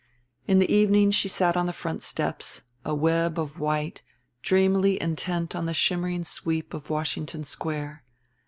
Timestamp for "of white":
3.37-4.01